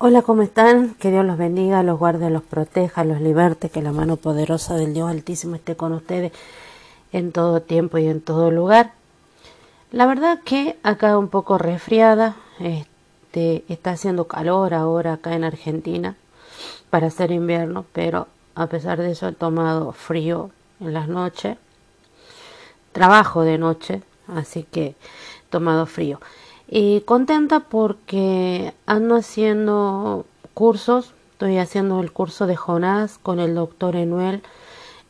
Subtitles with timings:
[0.00, 0.94] Hola, ¿cómo están?
[0.94, 4.94] Que Dios los bendiga, los guarde, los proteja, los liberte, que la mano poderosa del
[4.94, 6.30] Dios Altísimo esté con ustedes
[7.10, 8.92] en todo tiempo y en todo lugar.
[9.90, 16.14] La verdad que acá un poco resfriada, este, está haciendo calor ahora acá en Argentina
[16.90, 21.58] para hacer invierno, pero a pesar de eso he tomado frío en las noches,
[22.92, 24.96] trabajo de noche, así que he
[25.50, 26.20] tomado frío.
[26.70, 33.96] Y contenta porque ando haciendo cursos, estoy haciendo el curso de Jonás con el doctor
[33.96, 34.42] Enuel.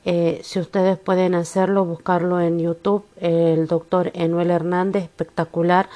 [0.05, 5.89] Eh, si ustedes pueden hacerlo, buscarlo en YouTube, el doctor Enuel Hernández, espectacular.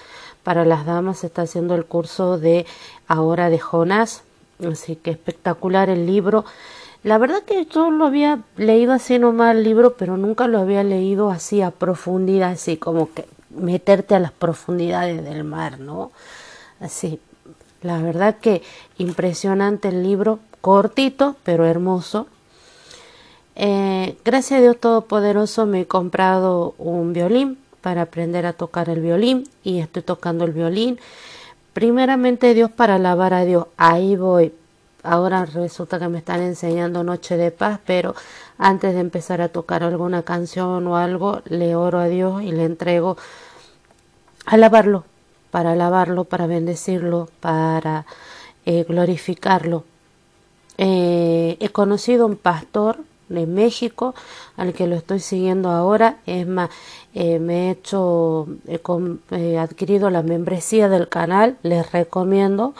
[0.43, 2.67] Para las damas está haciendo el curso de
[3.07, 4.25] ahora de Jonás,
[4.69, 6.45] así que espectacular el libro.
[7.05, 10.83] La verdad que yo lo había leído así nomás el libro, pero nunca lo había
[10.83, 16.13] leído así a profundidad, así como que meterte a las profundidades del mar, ¿no?
[16.81, 17.21] Así,
[17.83, 18.63] la verdad que
[18.99, 22.27] impresionante el libro, cortito, pero hermoso.
[23.55, 29.01] Eh, gracias a Dios Todopoderoso me he comprado un violín para aprender a tocar el
[29.01, 30.99] violín y estoy tocando el violín.
[31.73, 34.53] Primeramente Dios para alabar a Dios, ahí voy.
[35.03, 38.15] Ahora resulta que me están enseñando Noche de Paz, pero
[38.59, 42.65] antes de empezar a tocar alguna canción o algo, le oro a Dios y le
[42.65, 43.17] entrego
[44.47, 45.05] alabarlo,
[45.51, 48.07] para alabarlo, para bendecirlo, para
[48.65, 49.85] eh, glorificarlo.
[50.79, 54.15] Eh, he conocido un pastor de México
[54.57, 56.19] al que lo estoy siguiendo ahora.
[56.27, 56.71] Es más,
[57.15, 58.47] eh, me he hecho,
[59.31, 62.75] he adquirido la membresía del canal, les recomiendo.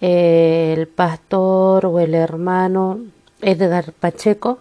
[0.00, 3.00] el pastor o el hermano
[3.42, 4.60] Edgar Pacheco,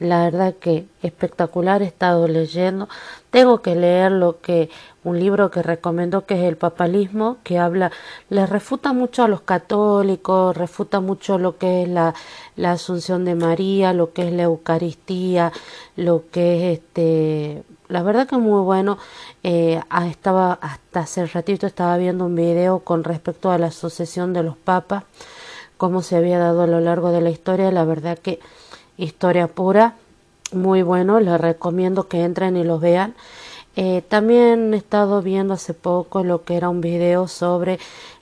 [0.00, 2.88] la verdad que espectacular he estado leyendo.
[3.30, 4.70] Tengo que leer lo que
[5.04, 7.92] un libro que recomiendo que es el papalismo, que habla,
[8.30, 12.14] le refuta mucho a los católicos, refuta mucho lo que es la,
[12.56, 15.52] la Asunción de María, lo que es la Eucaristía,
[15.96, 18.96] lo que es este, la verdad que muy bueno.
[19.42, 24.32] Eh, ah, estaba hasta hace ratito estaba viendo un video con respecto a la sucesión
[24.32, 25.04] de los papas,
[25.76, 27.70] cómo se había dado a lo largo de la historia.
[27.70, 28.40] La verdad que
[29.04, 29.94] historia pura,
[30.52, 33.14] muy bueno, les recomiendo que entren y los vean.
[33.76, 37.78] Eh, también he estado viendo hace poco lo que era un video sobre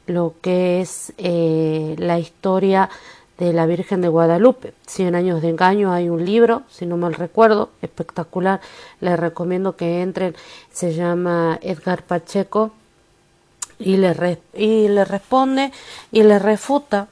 [0.07, 2.91] lo que es eh, la historia
[3.39, 4.75] de la Virgen de Guadalupe.
[4.87, 8.61] Cien años de engaño, hay un libro, si no mal recuerdo, espectacular.
[9.01, 10.35] Les recomiendo que entren,
[10.73, 12.73] se llama Edgar Pacheco
[13.79, 15.73] y le, y le responde
[16.11, 17.09] y le refuta.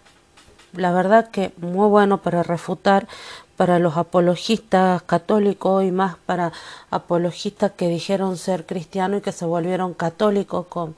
[0.72, 3.06] La verdad que muy bueno para refutar
[3.56, 6.52] para los apologistas católicos y más para
[6.90, 10.94] apologistas que dijeron ser cristianos y que se volvieron católicos con,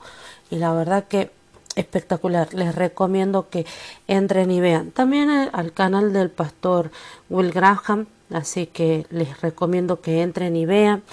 [0.49, 1.31] y la verdad que
[1.75, 2.53] espectacular.
[2.53, 3.65] Les recomiendo que
[4.07, 4.91] entren y vean.
[4.91, 6.91] También al canal del pastor
[7.29, 11.03] Will Graham así que les recomiendo que entren y vean.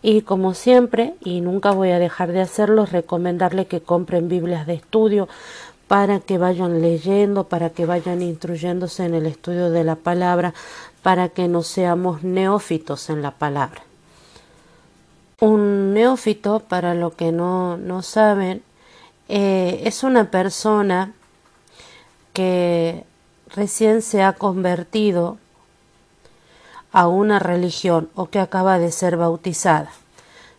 [0.00, 4.74] Y como siempre y nunca voy a dejar de hacerlo recomendarles que compren Biblias de
[4.74, 5.28] estudio
[5.88, 10.52] para que vayan leyendo, para que vayan instruyéndose en el estudio de la palabra,
[11.02, 13.82] para que no seamos neófitos en la palabra.
[15.40, 18.62] Un neófito, para lo que no, no saben,
[19.28, 21.14] eh, es una persona
[22.34, 23.04] que
[23.54, 25.38] recién se ha convertido
[26.92, 29.90] a una religión o que acaba de ser bautizada.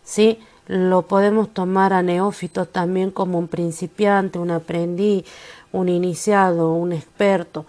[0.03, 0.39] ¿Sí?
[0.69, 5.25] Lo podemos tomar a neófito también como un principiante, un aprendiz,
[5.71, 7.65] un iniciado, un experto.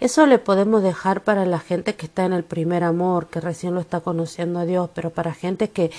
[0.00, 3.74] Eso le podemos dejar para la gente que está en el primer amor, que recién
[3.74, 5.92] lo está conociendo a Dios, pero para gente que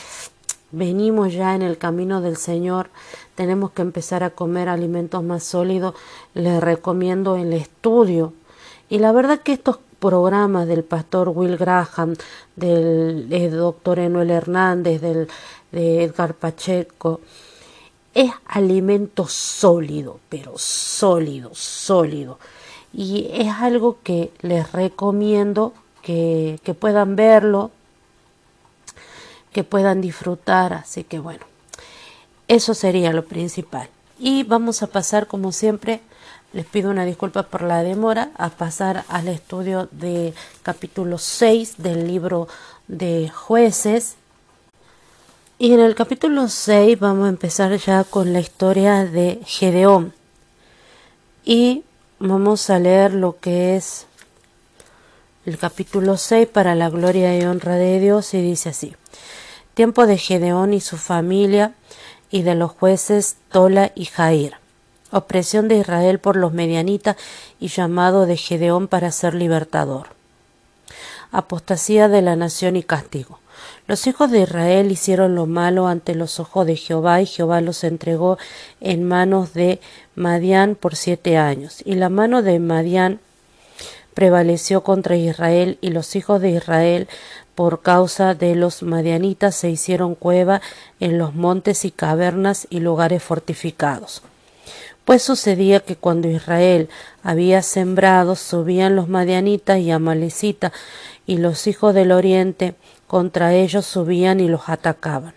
[0.74, 2.90] venimos ya en el camino del Señor,
[3.36, 5.96] tenemos que empezar a comer alimentos más sólidos,
[6.34, 8.34] les recomiendo el estudio.
[8.90, 12.16] Y la verdad que estos programas del pastor Will Graham,
[12.58, 15.30] del, doctor Enuel Hernández, del,
[15.72, 17.22] de Edgar Pacheco,
[18.14, 22.40] es alimento sólido, pero sólido, sólido
[22.94, 27.72] y es algo que les recomiendo que, que puedan verlo,
[29.54, 31.46] que puedan disfrutar, así que bueno,
[32.48, 33.90] eso sería lo principal.
[34.20, 36.02] Y vamos a pasar, como siempre,
[36.54, 40.34] les pido una disculpa por la demora, a pasar al estudio de
[40.64, 42.48] capítulo 6 del libro
[42.88, 44.16] de jueces.
[45.64, 50.12] Y en el capítulo 6 vamos a empezar ya con la historia de Gedeón.
[51.46, 51.84] Y
[52.18, 54.08] Vamos a leer lo que es
[55.46, 58.96] el capítulo 6 para la gloria y honra de Dios y dice así.
[59.76, 61.76] Tiempo de Gedeón y su familia
[62.32, 64.56] y de los jueces Tola y Jair.
[65.12, 67.18] opresión de Israel por los medianitas
[67.60, 70.08] y llamado de Gedeón para ser libertador.
[71.32, 73.41] Apostasía de la nación y castigo.
[73.88, 77.84] Los hijos de Israel hicieron lo malo ante los ojos de Jehová y Jehová los
[77.84, 78.38] entregó
[78.80, 79.80] en manos de
[80.16, 81.82] Madián por siete años.
[81.84, 83.20] Y la mano de Madián
[84.14, 87.08] prevaleció contra Israel y los hijos de Israel
[87.56, 90.62] por causa de los madianitas se hicieron cueva
[91.00, 94.22] en los montes y cavernas y lugares fortificados.
[95.06, 96.90] Pues sucedía que cuando Israel
[97.24, 100.72] había sembrado, subían los madianitas y amalecitas,
[101.26, 102.76] y los hijos del oriente
[103.12, 105.34] contra ellos subían y los atacaban.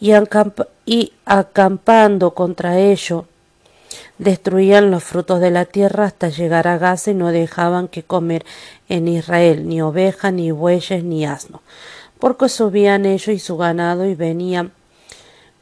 [0.00, 3.24] Y, acampando contra ellos,
[4.16, 8.46] destruían los frutos de la tierra hasta llegar a Gaza y no dejaban que comer
[8.88, 11.60] en Israel ni ovejas, ni bueyes, ni asno,
[12.18, 14.72] porque subían ellos y su ganado y venían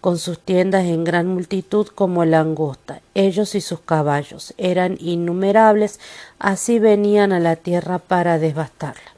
[0.01, 3.01] con sus tiendas en gran multitud como la angosta.
[3.15, 5.99] Ellos y sus caballos eran innumerables,
[6.39, 9.10] así venían a la tierra para devastarla.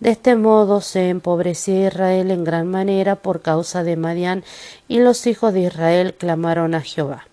[0.00, 4.44] De este modo se empobrecía Israel en gran manera por causa de Madián,
[4.88, 7.26] y los hijos de Israel clamaron a Jehová.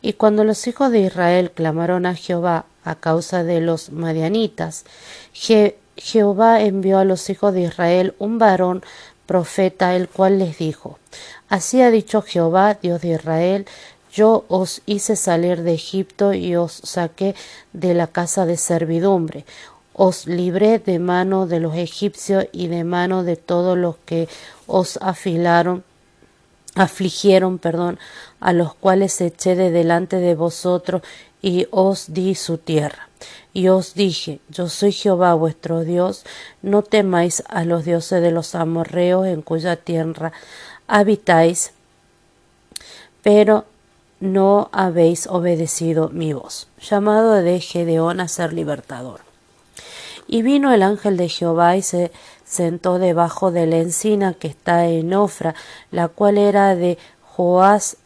[0.00, 4.84] Y cuando los hijos de Israel clamaron a Jehová a causa de los madianitas,
[5.96, 8.82] Jehová envió a los hijos de Israel un varón
[9.26, 10.98] profeta, el cual les dijo,
[11.48, 13.66] Así ha dicho Jehová, Dios de Israel,
[14.12, 17.34] yo os hice salir de Egipto y os saqué
[17.72, 19.44] de la casa de servidumbre.
[20.00, 24.28] Os libré de mano de los egipcios y de mano de todos los que
[24.68, 25.82] os afilaron,
[26.76, 27.98] afligieron, perdón,
[28.38, 31.02] a los cuales eché de delante de vosotros
[31.42, 33.08] y os di su tierra.
[33.52, 36.24] Y os dije, yo soy Jehová vuestro Dios,
[36.62, 40.30] no temáis a los dioses de los amorreos en cuya tierra
[40.86, 41.72] habitáis,
[43.24, 43.64] pero
[44.20, 46.68] no habéis obedecido mi voz.
[46.80, 49.27] Llamado de Gedeón a ser libertador.
[50.28, 52.12] Y vino el ángel de Jehová y se
[52.44, 55.54] sentó debajo de la encina que está en Ofra,
[55.90, 57.96] la cual era de Joás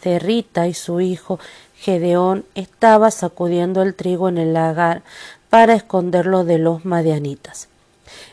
[0.00, 1.40] Cerrita y su hijo
[1.78, 5.02] Gedeón estaba sacudiendo el trigo en el lagar
[5.50, 7.68] para esconderlo de los madianitas.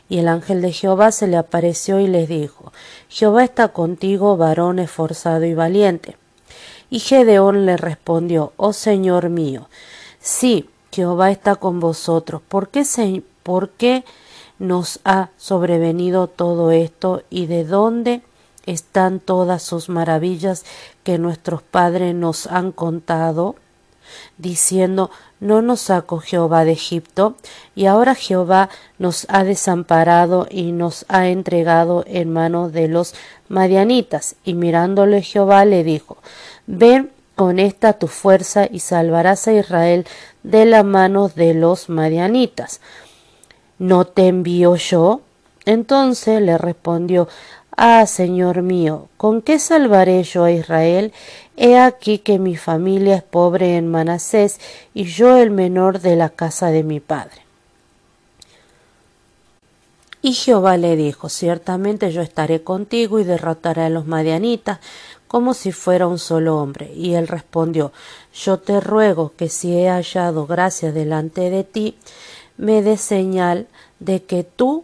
[0.09, 2.73] Y el ángel de Jehová se le apareció y les dijo,
[3.09, 6.17] Jehová está contigo, varón esforzado y valiente.
[6.89, 9.69] Y Gedeón le respondió, Oh Señor mío,
[10.19, 12.41] sí, Jehová está con vosotros.
[12.47, 12.85] ¿Por qué,
[13.41, 14.05] ¿Por qué
[14.59, 18.21] nos ha sobrevenido todo esto y de dónde
[18.65, 20.63] están todas sus maravillas
[21.03, 23.55] que nuestros padres nos han contado?
[24.37, 25.09] diciendo
[25.39, 27.35] ¿No nos sacó Jehová de Egipto?
[27.75, 33.13] Y ahora Jehová nos ha desamparado y nos ha entregado en mano de los
[33.49, 34.35] madianitas.
[34.45, 36.17] Y mirándole Jehová le dijo
[36.65, 40.05] Ven con esta tu fuerza y salvarás a Israel
[40.43, 42.81] de la mano de los madianitas.
[43.79, 45.21] ¿No te envío yo?
[45.65, 47.27] Entonces le respondió
[47.75, 51.11] Ah, Señor mío, ¿con qué salvaré yo a Israel?
[51.57, 54.59] He aquí que mi familia es pobre en Manasés
[54.93, 57.41] y yo el menor de la casa de mi padre.
[60.21, 64.79] Y Jehová le dijo, ciertamente yo estaré contigo y derrotaré a los madianitas
[65.33, 66.93] como si fuera un solo hombre.
[66.93, 67.91] Y él respondió,
[68.35, 71.97] yo te ruego que si he hallado gracia delante de ti,
[72.55, 73.65] me dé señal
[73.99, 74.83] de que tú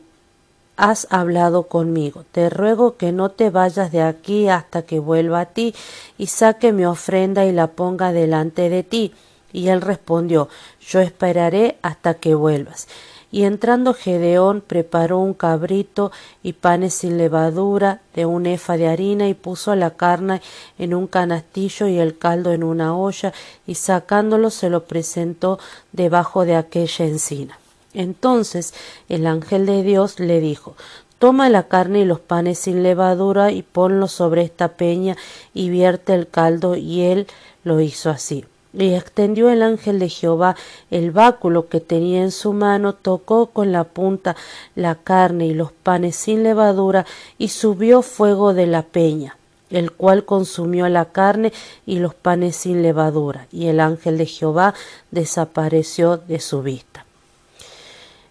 [0.75, 2.25] has hablado conmigo.
[2.31, 5.75] Te ruego que no te vayas de aquí hasta que vuelva a ti
[6.17, 9.13] y saque mi ofrenda y la ponga delante de ti.
[9.53, 10.49] Y él respondió,
[10.81, 12.87] yo esperaré hasta que vuelvas.
[13.31, 19.27] Y entrando Gedeón preparó un cabrito y panes sin levadura de un efa de harina
[19.27, 20.41] y puso la carne
[20.79, 23.33] en un canastillo y el caldo en una olla
[23.67, 25.59] y sacándolo se lo presentó
[25.91, 27.59] debajo de aquella encina.
[27.93, 28.73] Entonces
[29.09, 30.75] el ángel de Dios le dijo
[31.19, 35.17] Toma la carne y los panes sin levadura y ponlo sobre esta peña
[35.53, 37.27] y vierte el caldo y él
[37.65, 38.45] lo hizo así.
[38.73, 40.55] Y extendió el ángel de Jehová
[40.91, 44.35] el báculo que tenía en su mano, tocó con la punta
[44.75, 47.05] la carne y los panes sin levadura,
[47.37, 49.37] y subió fuego de la peña,
[49.69, 51.51] el cual consumió la carne
[51.85, 54.75] y los panes sin levadura, y el ángel de Jehová
[55.11, 57.05] desapareció de su vista.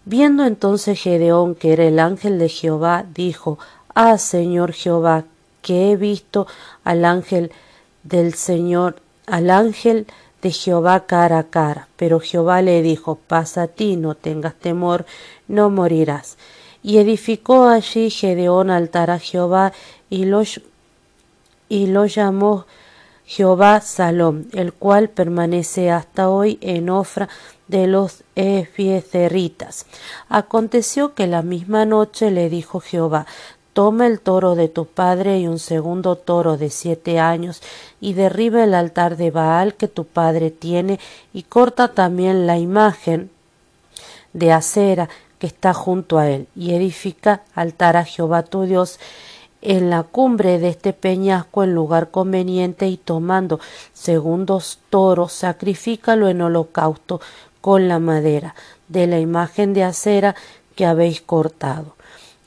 [0.04, 3.58] Viendo entonces Gedeón que era el ángel de Jehová, dijo,
[3.94, 5.24] Ah, Señor Jehová,
[5.60, 6.46] que he visto
[6.82, 7.52] al ángel
[8.04, 10.06] del Señor, al ángel
[10.42, 11.88] de Jehová cara a cara.
[11.96, 15.06] Pero Jehová le dijo, pasa a ti, no tengas temor,
[15.46, 16.36] no morirás.
[16.82, 19.72] Y edificó allí Gedeón altar a Jehová
[20.10, 20.42] y lo,
[21.68, 22.66] y lo llamó
[23.26, 27.28] Jehová Salom, el cual permanece hasta hoy en Ofra
[27.66, 29.84] de los Efiezeritas.
[30.30, 33.26] Aconteció que la misma noche le dijo Jehová,
[33.78, 37.62] toma el toro de tu padre y un segundo toro de siete años,
[38.00, 40.98] y derriba el altar de Baal que tu padre tiene,
[41.32, 43.30] y corta también la imagen
[44.32, 45.08] de acera
[45.38, 48.98] que está junto a él, y edifica altar a Jehová tu Dios
[49.62, 53.60] en la cumbre de este peñasco en lugar conveniente y tomando
[53.92, 57.20] segundos toros, sacrifícalo en holocausto
[57.60, 58.56] con la madera
[58.88, 60.34] de la imagen de acera
[60.74, 61.97] que habéis cortado.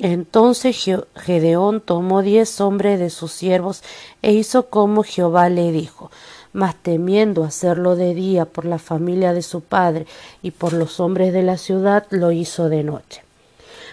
[0.04, 0.84] Entonces
[1.16, 3.84] Gedeón tomó diez hombres de sus siervos
[4.24, 6.10] e hizo como Jehová le dijo.
[6.54, 10.08] Mas temiendo hacerlo de día por la familia de su padre
[10.42, 13.22] y por los hombres de la ciudad, lo hizo de noche.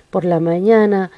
[0.09, 1.11] Por la mañana,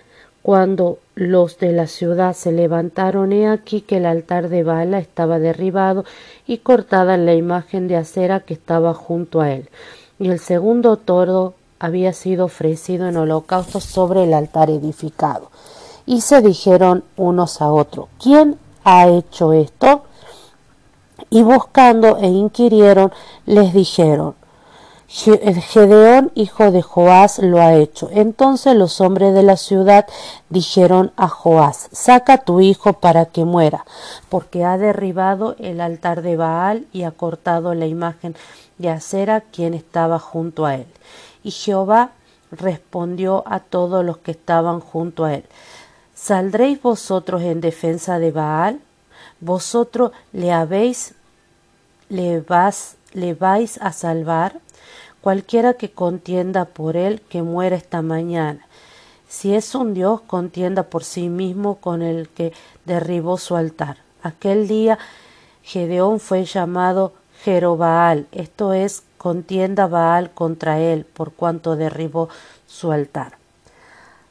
[0.43, 5.39] cuando los de la ciudad se levantaron, he aquí que el altar de Bala estaba
[5.39, 6.05] derribado
[6.49, 9.69] y cortada la imagen de acera que estaba junto a él.
[10.19, 15.51] Y el segundo toro había sido ofrecido en holocausto sobre el altar edificado.
[16.07, 20.05] Y se dijeron unos a otros, ¿quién ha hecho esto?
[21.31, 23.13] Y buscando e inquirieron,
[23.47, 24.35] les dijeron,
[25.09, 28.09] Gedeón, hijo de Joás, lo ha hecho.
[28.13, 30.07] Entonces los hombres de la ciudad
[30.51, 33.85] dijeron a Joás, saca tu hijo para que muera,
[34.29, 38.37] porque ha derribado el altar de Baal y ha cortado la imagen
[38.79, 40.87] de Acera quien estaba junto a él.
[41.43, 42.13] Y Jehová
[42.51, 45.45] respondió a todos los que estaban junto a él,
[46.15, 48.81] ¿saldréis vosotros en defensa de Baal?
[49.41, 51.15] ¿Vosotros le habéis,
[52.09, 54.61] le, vas, le vais a salvar?
[55.21, 58.67] Cualquiera que contienda por él, que muera esta mañana.
[59.29, 62.53] Si es un Dios, contienda por sí mismo con el que
[62.85, 63.99] derribó su altar.
[64.23, 64.99] Aquel día
[65.63, 67.13] Gedeón fue llamado
[67.45, 72.31] Jerobaal, esto es, contienda Baal contra él, por cuanto derribó
[72.67, 73.35] su altar.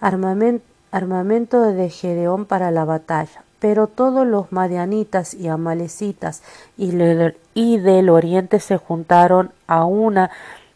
[0.01, 3.43] Armamento, de Gedeón para la batalla.
[3.59, 6.41] Pero todos los madianitas y amalecitas
[6.75, 6.91] y,
[7.53, 10.31] y del oriente se juntaron a una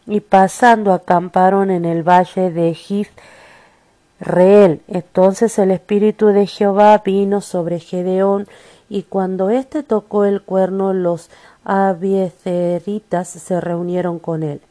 [0.06, 2.78] y pasando acamparon en el valle de
[4.20, 4.82] Reel.
[4.88, 8.46] Entonces el espíritu de Jehová vino sobre Gedeón,
[8.90, 11.32] y cuando éste tocó el cuerno, los
[11.64, 14.62] abiezeritas se reunieron con él.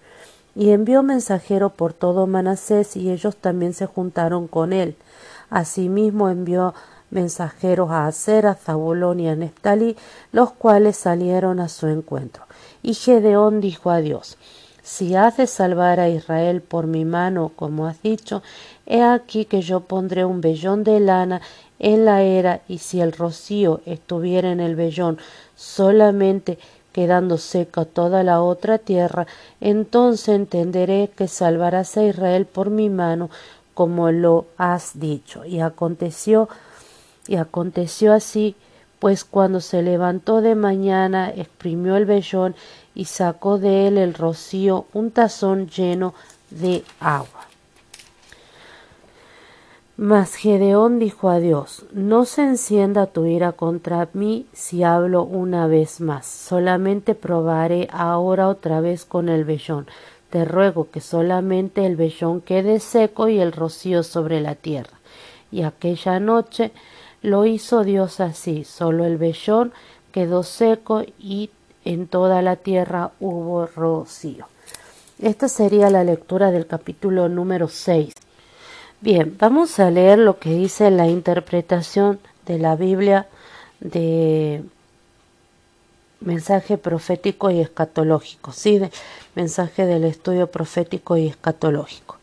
[0.55, 4.97] Y envió mensajero por todo Manasés, y ellos también se juntaron con él.
[5.49, 6.75] Asimismo envió
[7.11, 9.97] mensajeros a Aser, a Zabulón y a Neftalí,
[10.33, 12.45] los cuales salieron a su encuentro.
[12.83, 14.39] Y Gedeón dijo a Dios,
[14.83, 18.43] si haces salvar a Israel por mi mano, como has dicho,
[18.85, 21.41] he aquí que yo pondré un vellón de lana
[21.79, 25.19] en la era, y si el rocío estuviera en el vellón
[25.55, 26.59] solamente
[26.93, 29.27] quedando seca toda la otra tierra,
[29.61, 33.31] entonces entenderé que salvarás a Israel por mi mano,
[33.75, 35.45] como lo has dicho.
[35.45, 36.49] Y aconteció,
[37.27, 38.55] y aconteció así,
[38.99, 42.55] pues cuando se levantó de mañana, exprimió el vellón
[42.95, 46.15] y sacó de él el rocío un tazón lleno
[46.51, 47.52] de agua.
[49.99, 55.67] Mas Gedeón dijo a Dios, no se encienda tu ira contra mí si hablo una
[55.67, 59.87] vez más, solamente probaré ahora otra vez con el vellón.
[60.31, 64.99] Te ruego que solamente el vellón quede seco y el rocío sobre la tierra.
[65.51, 66.73] Y aquella noche
[67.21, 69.75] lo hizo Dios así, solo el vellón
[70.11, 71.51] quedó seco y
[71.85, 74.47] en toda la tierra hubo rocío.
[75.21, 78.15] Esta sería la lectura del capítulo número 6.
[79.03, 83.27] Bien, vamos a leer lo que dice la interpretación de la Biblia
[83.81, 84.63] de
[86.21, 88.81] mensaje profético y escatológico, sí,
[89.35, 92.22] mensaje del estudio profético y escatológico.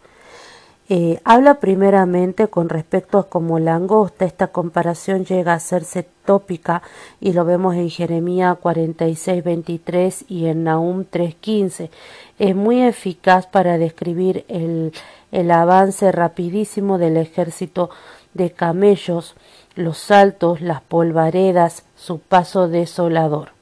[0.91, 6.81] Eh, habla primeramente con respecto a cómo langosta, esta comparación llega a hacerse tópica
[7.21, 11.91] y lo vemos en Jeremías 46, 23 y en Nahum 3.15.
[12.39, 14.91] Es muy eficaz para describir el,
[15.31, 17.91] el avance rapidísimo del ejército
[18.33, 19.35] de camellos,
[19.75, 23.58] los saltos, las polvaredas, su paso desolador.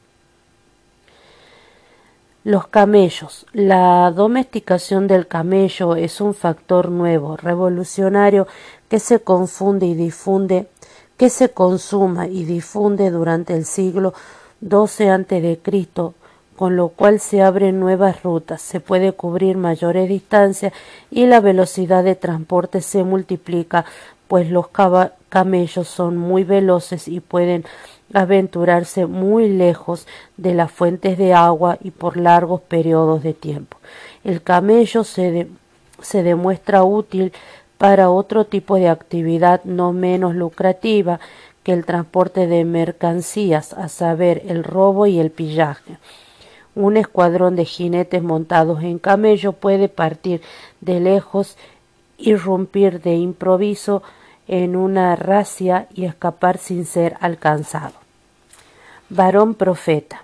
[2.48, 3.46] Los camellos.
[3.52, 8.48] La domesticación del camello es un factor nuevo, revolucionario,
[8.88, 10.70] que se confunde y difunde,
[11.18, 14.14] que se consuma y difunde durante el siglo
[14.62, 15.60] XII a.C.,
[16.56, 20.72] con lo cual se abren nuevas rutas, se puede cubrir mayores distancias
[21.12, 23.84] y la velocidad de transporte se multiplica
[24.30, 24.68] pues los
[25.30, 27.66] camellos son muy veloces y pueden
[28.14, 33.78] aventurarse muy lejos de las fuentes de agua y por largos periodos de tiempo.
[34.24, 35.48] El camello se,
[36.02, 37.34] se demuestra útil
[37.78, 41.20] para otro tipo de actividad no menos lucrativa
[41.64, 45.98] que el transporte de mercancías, a saber, el robo y el pillaje.
[46.76, 50.42] Un escuadrón de jinetes montados en camello puede partir
[50.80, 51.58] de lejos,
[52.18, 54.02] irrumpir de improviso
[54.48, 57.94] en una racia y escapar sin ser alcanzado.
[59.10, 60.24] Varón profeta.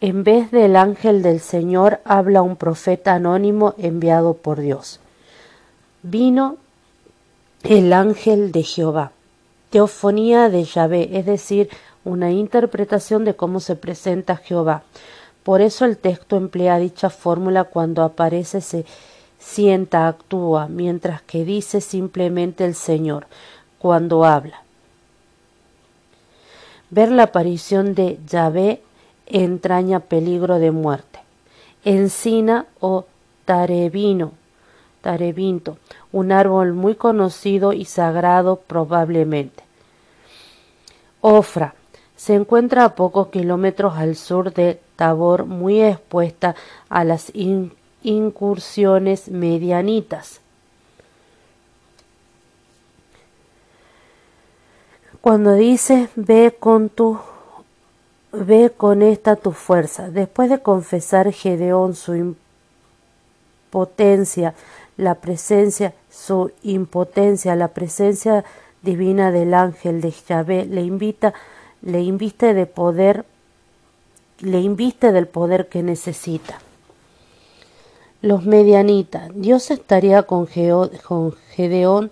[0.00, 5.00] En vez del ángel del Señor habla un profeta anónimo enviado por Dios.
[6.02, 6.56] Vino
[7.62, 9.12] el ángel de Jehová.
[9.70, 11.68] Teofonía de Yahvé, es decir,
[12.04, 14.84] una interpretación de cómo se presenta Jehová.
[15.42, 18.84] Por eso el texto emplea dicha fórmula cuando aparece se
[19.38, 23.26] sienta, actúa, mientras que dice simplemente el Señor
[23.78, 24.62] cuando habla.
[26.90, 28.82] Ver la aparición de Yahvé
[29.26, 31.20] entraña peligro de muerte.
[31.84, 33.06] Encina o
[33.44, 34.32] tarebino,
[35.02, 35.78] tarebinto,
[36.12, 39.62] un árbol muy conocido y sagrado probablemente.
[41.20, 41.74] Ofra,
[42.16, 46.54] se encuentra a pocos kilómetros al sur de Tabor, muy expuesta
[46.88, 47.30] a las
[48.06, 50.40] incursiones medianitas.
[55.20, 57.18] Cuando dice ve con tu
[58.32, 62.36] ve con esta tu fuerza, después de confesar Gedeón su
[63.72, 64.54] impotencia,
[64.96, 68.44] la presencia, su impotencia, la presencia
[68.82, 71.34] divina del ángel de Yahvé, le invita
[71.82, 73.24] le inviste de poder,
[74.40, 76.60] le inviste del poder que necesita.
[78.22, 82.10] Los medianitas, Dios estaría con, Gedeón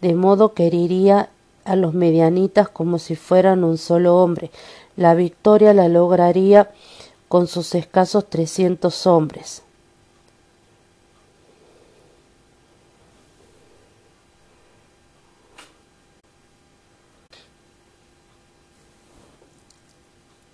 [0.00, 1.30] de modo que heriría
[1.64, 4.50] a los medianitas como si fueran un solo hombre.
[4.96, 6.70] La victoria la lograría
[7.28, 9.62] con sus escasos trescientos hombres.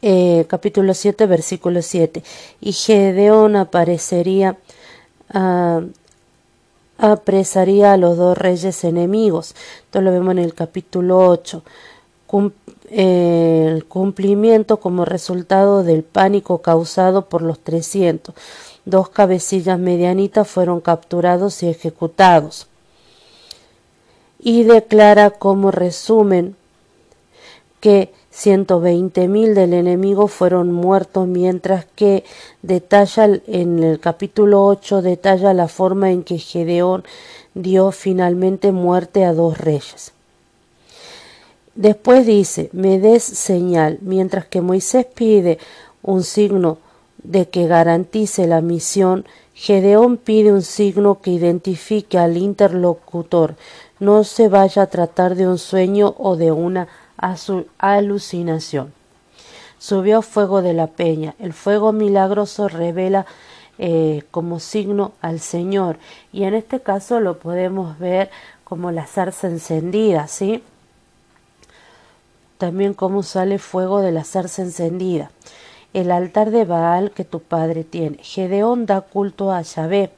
[0.06, 2.22] Eh, capítulo 7, versículo 7.
[2.60, 4.58] Y Gedeón aparecería,
[5.34, 5.82] ah,
[6.98, 9.54] apresaría a los dos reyes enemigos.
[9.84, 11.62] Esto lo vemos en el capítulo 8.
[12.90, 18.34] Eh, el cumplimiento como resultado del pánico causado por los 300.
[18.84, 22.66] Dos cabecillas medianitas fueron capturados y ejecutados.
[24.38, 26.56] Y declara como resumen
[27.80, 32.24] que ciento veinte mil del enemigo fueron muertos, mientras que
[32.62, 37.04] detalla en el capítulo 8 detalla la forma en que Gedeón
[37.54, 40.12] dio finalmente muerte a dos reyes.
[41.76, 45.58] Después dice, me des señal, mientras que Moisés pide
[46.02, 46.78] un signo
[47.22, 53.54] de que garantice la misión, Gedeón pide un signo que identifique al interlocutor,
[54.00, 56.88] no se vaya a tratar de un sueño o de una
[57.24, 58.92] a su alucinación.
[59.78, 61.34] Subió fuego de la peña.
[61.38, 63.24] El fuego milagroso revela
[63.78, 65.96] eh, como signo al Señor
[66.34, 68.30] y en este caso lo podemos ver
[68.62, 70.62] como la zarza encendida, ¿sí?
[72.58, 75.30] También como sale fuego de la zarza encendida.
[75.94, 78.18] El altar de Baal que tu padre tiene.
[78.18, 80.12] Gedeón da culto a Yahvé,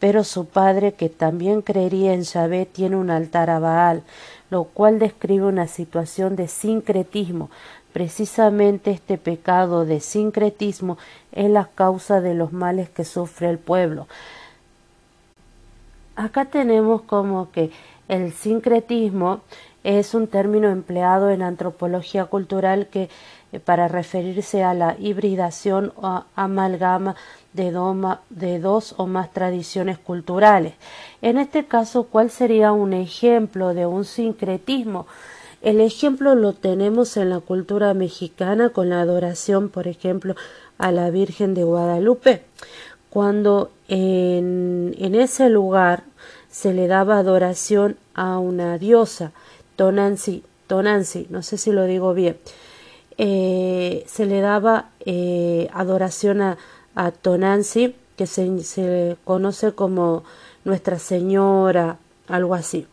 [0.00, 4.02] pero su padre, que también creería en Yahvé, tiene un altar a Baal
[4.50, 7.50] lo cual describe una situación de sincretismo.
[7.92, 10.98] Precisamente este pecado de sincretismo
[11.32, 14.06] es la causa de los males que sufre el pueblo.
[16.16, 17.70] Acá tenemos como que
[18.08, 19.40] el sincretismo
[19.82, 23.08] es un término empleado en antropología cultural que
[23.52, 27.16] eh, para referirse a la hibridación o amalgama
[27.52, 30.74] de, dos o más tradiciones culturales.
[31.22, 35.06] En este caso, ¿cuál sería un ejemplo de un sincretismo?
[35.62, 40.34] El ejemplo lo tenemos en la cultura mexicana con la adoración, por ejemplo,
[40.78, 42.42] a la Virgen de Guadalupe,
[43.10, 46.04] cuando en, ese lugar
[46.50, 49.32] se le daba adoración a una diosa,
[49.76, 52.38] Tonanzi, Tonanzi, no sé si lo digo bien,
[53.18, 56.56] eh, se le daba eh, adoración a,
[56.94, 60.24] a Tonanzi, que se, se, conoce como
[60.64, 61.98] Nuestra Señora,
[62.28, 62.86] algo así.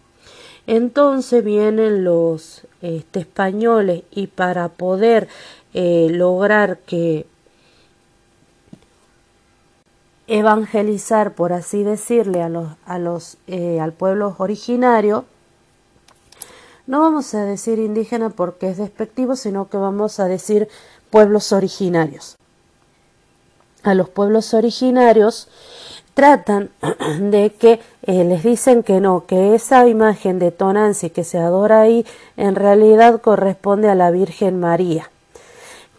[0.68, 5.28] Entonces vienen los este, españoles y para poder
[5.74, 7.26] eh, lograr que
[10.28, 13.38] evangelizar, por así decirle, a los, a los,
[13.80, 15.26] al pueblo originario,
[16.86, 20.70] No vamos a decir indígena porque es despectivo, sino que vamos a decir
[21.10, 22.38] pueblos originarios.
[23.88, 25.48] A los pueblos originarios
[26.14, 26.72] tratan
[27.22, 31.80] de que eh, les dicen que no, que esa imagen de Tonanzi que se adora
[31.80, 35.10] ahí en realidad corresponde a la Virgen María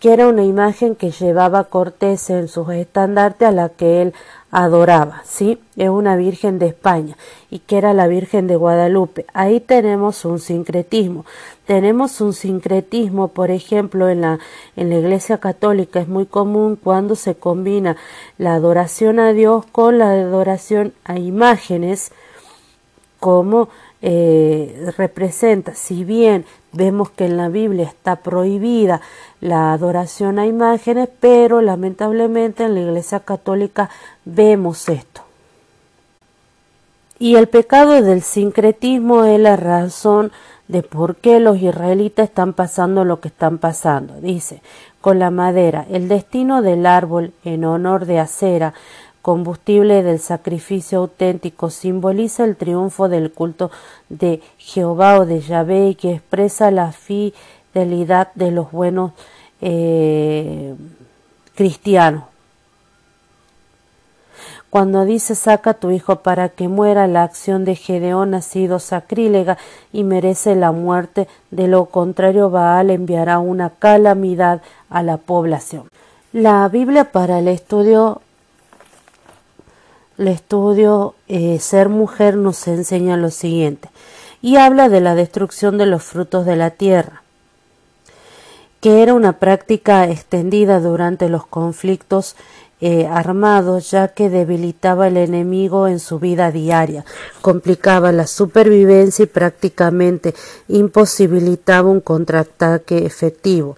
[0.01, 4.14] que era una imagen que llevaba Cortés en sus estandartes a la que él
[4.51, 5.59] adoraba, ¿sí?
[5.77, 7.17] Es una Virgen de España
[7.51, 9.27] y que era la Virgen de Guadalupe.
[9.35, 11.27] Ahí tenemos un sincretismo.
[11.67, 14.39] Tenemos un sincretismo, por ejemplo, en la,
[14.77, 17.97] en la Iglesia Católica es muy común cuando se combina
[18.39, 22.11] la adoración a Dios con la adoración a imágenes
[23.21, 23.69] como
[24.01, 29.01] eh, representa, si bien vemos que en la Biblia está prohibida
[29.41, 33.91] la adoración a imágenes, pero lamentablemente en la Iglesia Católica
[34.25, 35.23] vemos esto.
[37.19, 40.31] Y el pecado del sincretismo es la razón
[40.69, 44.21] de por qué los israelitas están pasando lo que están pasando.
[44.21, 44.63] Dice,
[45.01, 48.75] con la madera, el destino del árbol en honor de acera
[49.23, 53.71] combustible del sacrificio auténtico, simboliza el triunfo del culto
[54.09, 59.13] de Jehová o de Yahvé y que expresa la fidelidad de los buenos
[59.61, 60.75] eh,
[61.55, 62.25] cristianos.
[64.71, 69.57] Cuando dice saca tu hijo para que muera, la acción de Gedeón ha sido sacrílega
[69.95, 75.89] y merece la muerte, de lo contrario Baal enviará una calamidad a la población.
[76.35, 78.21] La Biblia para el estudio
[80.19, 83.89] el estudio eh, Ser mujer nos enseña lo siguiente
[84.43, 87.23] y habla de la destrucción de los frutos de la tierra,
[88.81, 92.37] que era una práctica extendida durante los conflictos
[92.81, 97.05] eh, armados ya que debilitaba el enemigo en su vida diaria,
[97.41, 100.35] complicaba la supervivencia y prácticamente
[100.69, 103.77] imposibilitaba un contraataque efectivo.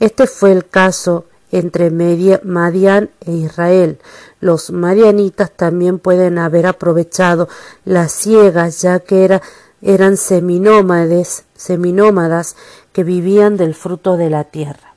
[0.00, 3.98] Este fue el caso entre Madian e Israel.
[4.40, 7.48] Los madianitas también pueden haber aprovechado
[7.84, 9.40] las ciegas ya que
[9.82, 12.56] eran seminómades, seminómadas
[12.92, 14.94] que vivían del fruto de la tierra.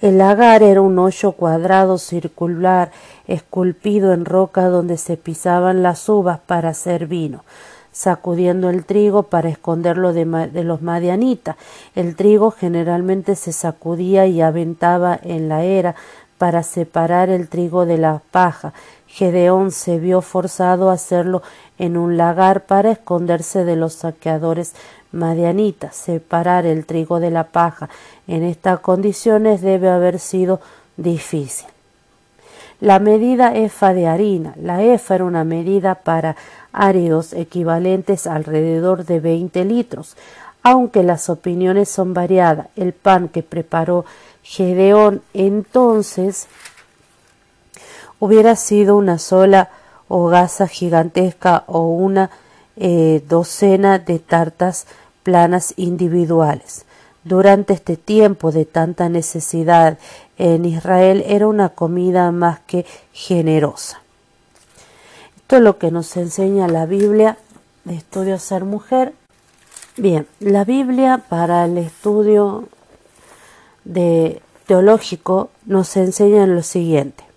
[0.00, 2.90] El lagar era un hoyo cuadrado circular
[3.26, 7.44] esculpido en roca donde se pisaban las uvas para hacer vino
[7.92, 10.24] sacudiendo el trigo para esconderlo de,
[10.64, 11.56] los madianitas.
[11.94, 15.94] El trigo generalmente se sacudía y aventaba en la era
[16.38, 18.72] para separar el trigo de la paja.
[19.06, 21.42] Gedeón se vio forzado a hacerlo
[21.78, 24.74] en un lagar para esconderse de los saqueadores
[25.12, 25.96] madianitas.
[25.96, 27.90] Separar el trigo de la paja
[28.26, 30.60] en estas condiciones debe haber sido
[30.96, 31.69] difícil.
[32.80, 34.54] La medida EFA de harina.
[34.60, 36.36] La EFA era una medida para
[36.72, 40.16] áridos equivalentes alrededor de 20 litros.
[40.62, 44.04] Aunque las opiniones son variadas, el pan que preparó
[44.42, 46.48] Gedeón entonces
[48.18, 49.70] hubiera sido una sola
[50.08, 52.30] hogaza gigantesca o una
[52.76, 54.86] eh, docena de tartas
[55.22, 56.86] planas individuales.
[57.22, 59.98] Durante este tiempo de tanta necesidad
[60.38, 64.00] en Israel era una comida más que generosa.
[65.36, 67.36] Esto es lo que nos enseña la Biblia
[67.84, 69.12] de estudio ser mujer.
[69.96, 72.68] Bien, la Biblia para el estudio
[73.84, 77.29] de teológico nos enseña lo siguiente.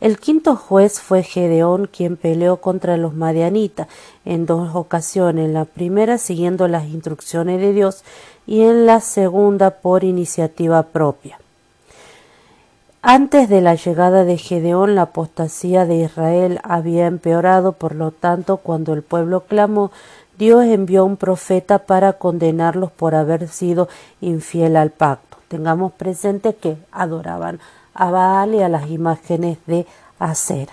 [0.00, 3.88] El quinto juez fue Gedeón, quien peleó contra los madianitas
[4.24, 8.04] en dos ocasiones, la primera siguiendo las instrucciones de Dios
[8.46, 11.40] y en la segunda por iniciativa propia.
[13.02, 18.58] Antes de la llegada de Gedeón, la apostasía de Israel había empeorado, por lo tanto,
[18.58, 19.90] cuando el pueblo clamó,
[20.38, 23.88] Dios envió un profeta para condenarlos por haber sido
[24.20, 25.38] infiel al pacto.
[25.48, 27.58] Tengamos presente que adoraban
[27.98, 29.84] a Baal y a las imágenes de
[30.20, 30.72] acera.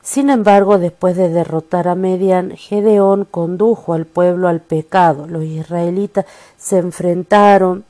[0.00, 5.26] Sin embargo, después de derrotar a Median, Gedeón condujo al pueblo al pecado.
[5.26, 6.24] Los israelitas
[6.56, 7.84] se enfrentaron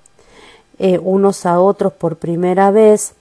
[0.78, 3.12] eh, unos a otros por primera vez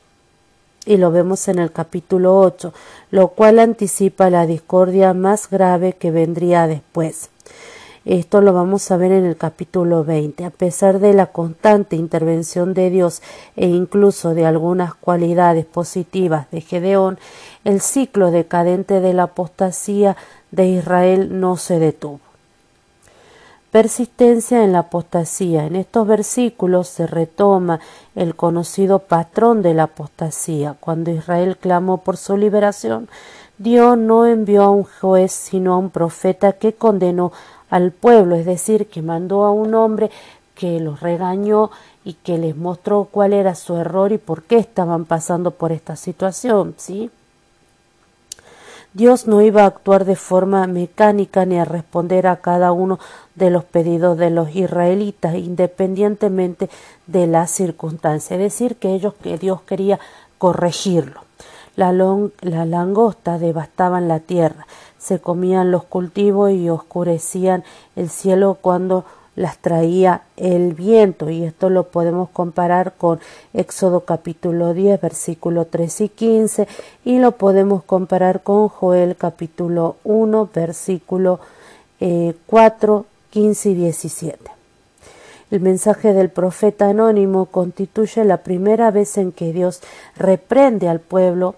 [0.85, 2.73] y lo vemos en el capítulo 8,
[3.11, 7.29] lo cual anticipa la discordia más grave que vendría después.
[8.05, 10.45] Esto lo vamos a ver en el capítulo 20.
[10.45, 13.21] A pesar de la constante intervención de Dios
[13.57, 17.19] e incluso de algunas cualidades positivas de Gedeón,
[17.65, 20.15] el ciclo decadente de la apostasía
[20.51, 22.21] de Israel no se detuvo.
[23.69, 25.65] Persistencia en la apostasía.
[25.65, 27.81] En estos versículos se retoma
[28.15, 30.75] el conocido patrón de la apostasía.
[30.79, 33.09] Cuando Israel clamó por su liberación,
[33.59, 37.33] Dios no envió a un juez sino a un profeta que condenó
[37.69, 40.11] al pueblo, es decir, que mandó a un hombre
[40.55, 41.71] que los regañó
[42.03, 45.95] y que les mostró cuál era su error y por qué estaban pasando por esta
[45.95, 47.09] situación, ¿sí?
[48.93, 52.99] Dios no iba a actuar de forma mecánica ni a responder a cada uno
[53.35, 56.69] de los pedidos de los israelitas independientemente
[57.05, 59.99] de las circunstancias, es decir, que ellos que Dios quería
[60.39, 61.28] corregirlo.
[61.75, 67.63] La, la langosta devastaban la tierra, se comían los cultivos y oscurecían
[67.95, 69.05] el cielo cuando
[69.35, 73.21] las traía el viento y esto lo podemos comparar con
[73.53, 76.67] Éxodo capítulo 10 versículo 3 y 15
[77.05, 81.39] y lo podemos comparar con Joel capítulo 1 versículo
[82.47, 84.58] 4, eh, 15 y 17.
[85.51, 89.81] El mensaje del profeta anónimo constituye la primera vez en que Dios
[90.15, 91.55] reprende al pueblo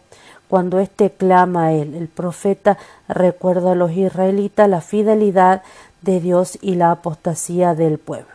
[0.48, 1.96] cuando éste clama a él.
[1.96, 2.78] El profeta
[3.08, 5.64] recuerda a los israelitas la fidelidad
[6.02, 8.28] de Dios y la apostasía del pueblo.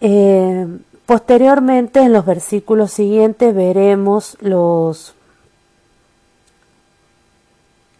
[0.00, 0.66] Eh,
[1.06, 5.14] posteriormente, en los versículos siguientes, veremos los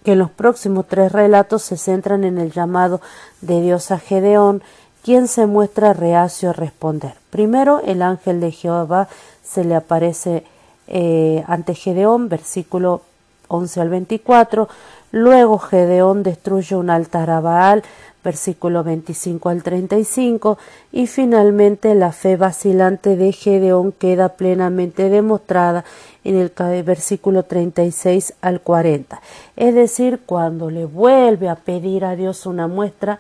[0.05, 3.03] que los próximos tres relatos se centran en el llamado
[3.43, 4.63] de Dios a Gedeón,
[5.03, 7.15] quien se muestra reacio a responder.
[7.31, 9.09] Primero, el ángel de Jehová
[9.43, 10.45] se le aparece
[10.87, 13.03] eh, ante Gedeón, versículo
[13.49, 14.69] 11 al 24,
[15.13, 17.83] Luego Gedeón destruye un altar a Baal,
[18.23, 20.57] versículo 25 al 35,
[20.93, 25.85] y finalmente la fe vacilante de Gedeón queda plenamente demostrada
[26.23, 29.21] en el versículo 36 al 40.
[29.57, 33.19] Es decir, cuando le vuelve a pedir a Dios una muestra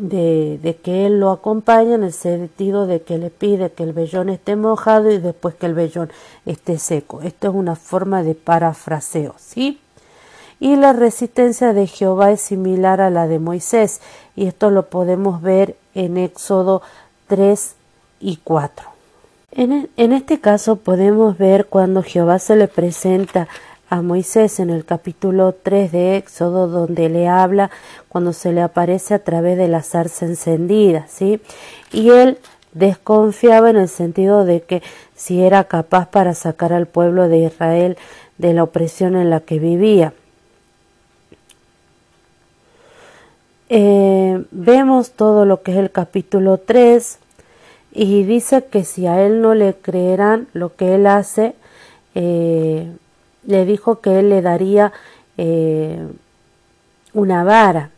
[0.00, 4.28] de, que Él lo acompaña en el sentido de que le pide que el vellón
[4.28, 6.10] esté mojado y después que el vellón
[6.46, 7.20] esté seco.
[7.22, 9.80] Esto es una forma de parafraseo, ¿sí?
[10.60, 14.00] y la resistencia de Jehová es similar a la de Moisés,
[14.36, 16.82] y esto lo podemos ver en Éxodo
[17.28, 17.74] 3
[18.20, 18.86] y 4.
[19.52, 23.48] En, en este caso podemos ver cuando Jehová se le presenta
[23.90, 27.70] a Moisés en el capítulo 3 de Éxodo, donde le habla
[28.08, 31.40] cuando se le aparece a través de la zarza encendida, ¿sí?
[31.92, 32.38] Y él
[32.72, 34.80] desconfiaba en el sentido de que
[35.16, 37.98] si era capaz para sacar al pueblo de Israel
[38.38, 40.12] de la opresión en la que vivía.
[43.68, 47.18] Eh, vemos todo lo que es el capítulo 3
[47.92, 51.54] y dice que si a él no le creerán lo que él hace,
[52.14, 52.88] eh,
[53.44, 54.92] le dijo que él le daría
[55.36, 56.06] eh,
[57.14, 57.90] una vara.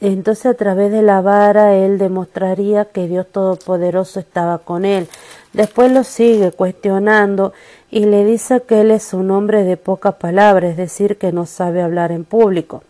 [0.00, 5.08] Entonces a través de la vara él demostraría que Dios Todopoderoso estaba con él.
[5.52, 7.52] Después lo sigue cuestionando
[7.90, 11.46] y le dice que él es un hombre de poca palabra, es decir, que no
[11.46, 12.84] sabe hablar en público.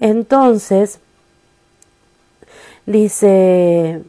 [0.00, 1.00] Entonces,
[2.86, 4.02] dice,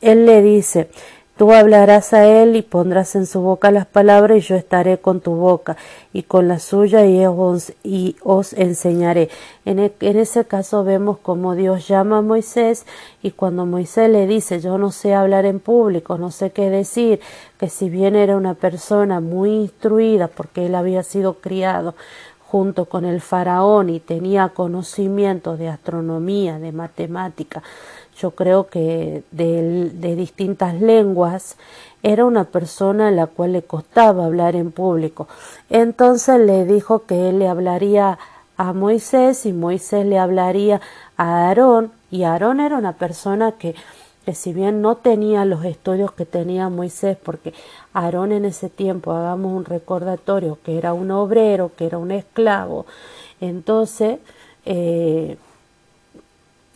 [0.00, 0.90] él le dice,
[1.38, 5.20] Tú hablarás a él y pondrás en su boca las palabras y yo estaré con
[5.20, 5.76] tu boca
[6.12, 9.30] y con la suya y os, y os enseñaré.
[9.64, 12.86] En, e, en, ese caso vemos como Dios llama a Moisés
[13.22, 17.20] y cuando Moisés le dice yo no sé hablar en público, no sé qué decir,
[17.56, 21.94] que si bien era una persona muy instruida porque él había sido criado
[22.48, 27.62] junto con el faraón y tenía conocimiento de astronomía, de matemática,
[28.18, 31.56] yo creo que de, distintas lenguas,
[32.02, 35.28] era una persona a la cual le costaba hablar en público.
[35.70, 38.18] Entonces le dijo que él le hablaría
[38.56, 40.80] a Moisés y Moisés le hablaría
[41.16, 43.74] a Aarón y Aarón era una persona que,
[44.24, 47.54] que si bien no tenía los estudios que tenía Moisés, porque
[47.92, 52.86] Aarón en ese tiempo, hagamos un recordatorio, que era un obrero, que era un esclavo,
[53.40, 54.18] entonces
[54.64, 55.36] eh,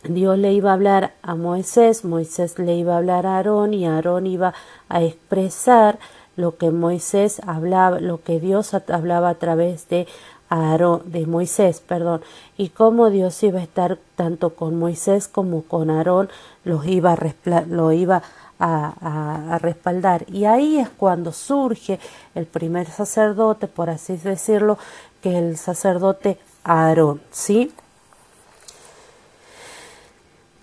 [0.03, 3.85] Dios le iba a hablar a Moisés, Moisés le iba a hablar a Aarón y
[3.85, 4.53] Aarón iba
[4.89, 5.97] a expresar
[6.35, 10.07] lo que Moisés hablaba, lo que Dios hablaba a través de
[10.49, 12.21] Aarón, de Moisés, perdón,
[12.57, 16.29] y cómo Dios iba a estar tanto con Moisés como con Aarón,
[16.63, 18.21] los iba a lo iba
[18.59, 20.25] a, a, respaldar.
[20.29, 21.99] Y ahí es cuando surge
[22.35, 24.77] el primer sacerdote, por así decirlo,
[25.21, 27.71] que el sacerdote Aarón, ¿sí?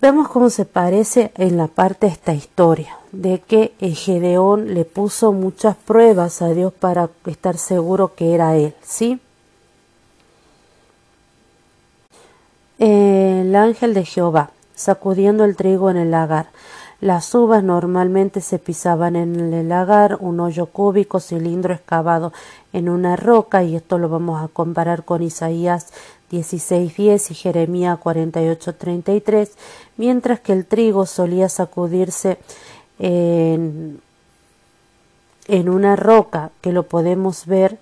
[0.01, 5.31] Vemos cómo se parece en la parte de esta historia, de que Gedeón le puso
[5.31, 9.19] muchas pruebas a Dios para estar seguro que era él, ¿sí?
[12.79, 16.47] El ángel de Jehová sacudiendo el trigo en el lagar.
[17.01, 22.31] Las uvas normalmente se pisaban en el lagar, un hoyo cúbico, cilindro excavado
[22.73, 25.91] en una roca, y esto lo vamos a comparar con Isaías
[26.31, 29.49] 16.10 y Jeremías 48.33,
[29.97, 32.37] mientras que el trigo solía sacudirse
[32.99, 33.99] en,
[35.47, 37.79] en una roca, que lo podemos ver,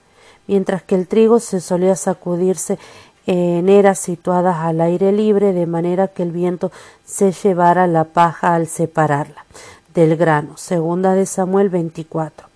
[0.47, 2.79] mientras que el trigo se solía sacudirse
[3.27, 6.71] en eras situadas al aire libre, de manera que el viento
[7.05, 9.45] se llevara la paja al separarla
[9.93, 10.57] del grano.
[10.57, 12.47] Segunda de Samuel 24.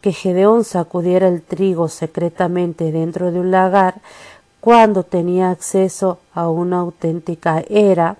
[0.00, 4.00] Que Gedeón sacudiera el trigo secretamente dentro de un lagar
[4.60, 8.16] cuando tenía acceso a una auténtica era,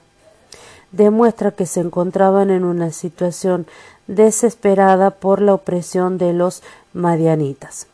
[0.90, 3.66] demuestra que se encontraban en una situación
[4.06, 7.86] desesperada por la opresión de los madianitas.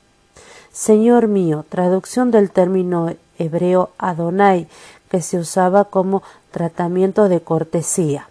[0.73, 4.69] Señor mío, traducción del término hebreo Adonai,
[5.11, 8.29] que se usaba como tratamiento de cortesía.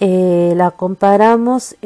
[0.00, 1.76] Eh, la comparamos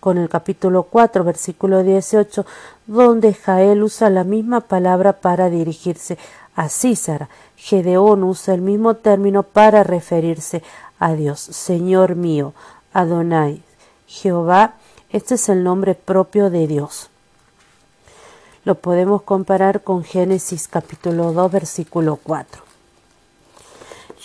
[0.00, 2.46] con el capítulo 4, versículo 18,
[2.86, 6.18] donde Jael usa la misma palabra para dirigirse
[6.54, 7.28] a Císara.
[7.56, 10.62] Gedeón usa el mismo término para referirse
[10.98, 11.40] a Dios.
[11.40, 12.52] Señor mío,
[12.92, 13.62] Adonai,
[14.06, 14.74] Jehová,
[15.10, 17.10] este es el nombre propio de Dios.
[18.68, 22.62] Lo podemos comparar con Génesis capítulo 2 versículo 4.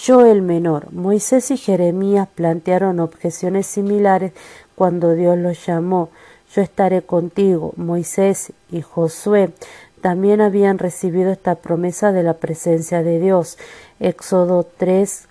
[0.02, 4.34] Yo el menor, Moisés y Jeremías plantearon objeciones similares
[4.76, 6.10] cuando Dios los llamó.
[6.54, 7.72] Yo estaré contigo.
[7.78, 9.54] Moisés y Josué
[10.02, 13.58] también habían recibido esta promesa de la presencia de Dios.
[14.02, 15.26] Éxodo 3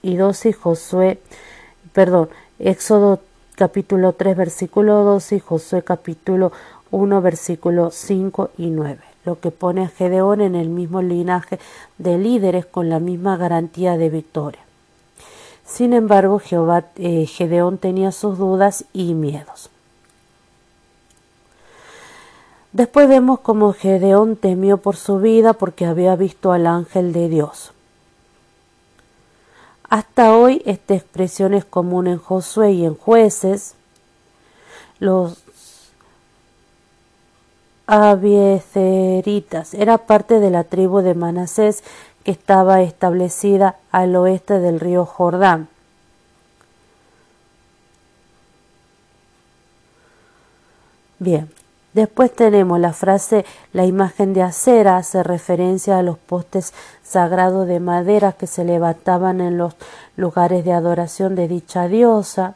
[0.00, 1.20] y 12 y Josué,
[1.92, 3.20] perdón, Éxodo
[3.58, 6.52] capítulo 3 versículo 12 y Josué capítulo
[6.90, 11.58] 1 versículos 5 y 9, lo que pone a Gedeón en el mismo linaje
[11.98, 14.60] de líderes con la misma garantía de victoria.
[15.66, 16.40] Sin embargo,
[16.96, 19.70] eh, Gedeón tenía sus dudas y miedos.
[22.72, 27.72] Después vemos cómo Gedeón temió por su vida porque había visto al ángel de Dios.
[29.90, 33.74] Hasta hoy esta expresión es común en Josué y en jueces.
[34.98, 35.42] Los
[37.90, 39.72] Abiezeritas.
[39.72, 41.82] Era parte de la tribu de Manasés
[42.22, 45.68] que estaba establecida al oeste del río Jordán.
[51.18, 51.48] Bien,
[51.94, 57.80] después tenemos la frase la imagen de acera hace referencia a los postes sagrados de
[57.80, 59.74] madera que se levantaban en los
[60.14, 62.54] lugares de adoración de dicha diosa.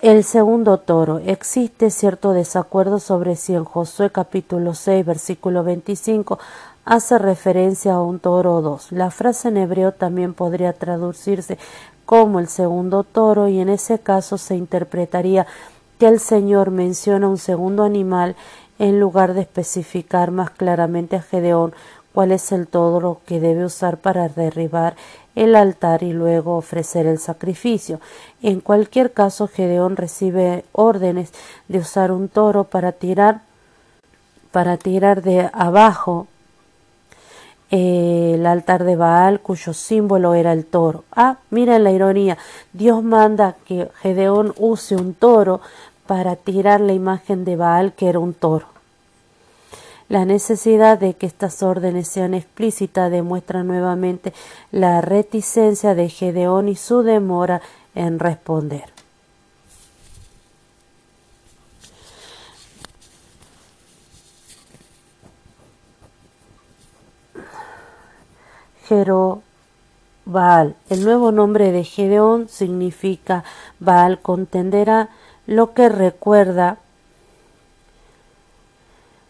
[0.00, 1.18] El segundo toro.
[1.18, 6.38] Existe cierto desacuerdo sobre si en Josué capítulo 6 versículo 25
[6.84, 8.92] hace referencia a un toro o dos.
[8.92, 11.58] La frase en hebreo también podría traducirse
[12.06, 15.48] como el segundo toro y en ese caso se interpretaría
[15.98, 18.36] que el Señor menciona un segundo animal
[18.78, 21.74] en lugar de especificar más claramente a Gedeón
[22.12, 24.96] cuál es el toro que debe usar para derribar
[25.34, 28.00] el altar y luego ofrecer el sacrificio.
[28.42, 31.32] En cualquier caso, Gedeón recibe órdenes
[31.68, 33.42] de usar un toro para tirar
[34.50, 36.26] para tirar de abajo
[37.70, 41.04] el altar de Baal cuyo símbolo era el toro.
[41.12, 42.38] Ah, miren la ironía.
[42.72, 45.60] Dios manda que Gedeón use un toro
[46.06, 48.77] para tirar la imagen de Baal que era un toro.
[50.08, 54.32] La necesidad de que estas órdenes sean explícitas demuestra nuevamente
[54.70, 57.60] la reticencia de Gedeón y su demora
[57.94, 58.98] en responder.
[70.24, 70.76] Baal.
[70.88, 73.44] El nuevo nombre de Gedeón significa
[73.80, 75.10] Baal contenderá,
[75.46, 76.78] lo que recuerda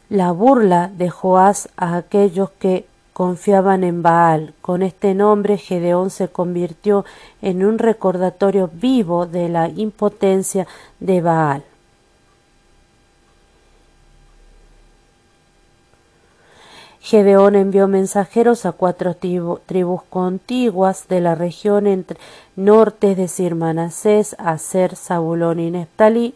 [0.08, 4.54] la burla de Joás a aquellos que confiaban en Baal.
[4.60, 7.04] Con este nombre Gedeón se convirtió
[7.42, 10.66] en un recordatorio vivo de la impotencia
[11.00, 11.64] de Baal.
[17.00, 22.18] Gedeón envió mensajeros a cuatro tribus contiguas de la región entre
[22.54, 26.34] norte, es decir, Manasés, Aser, Zabulón y Neftalí,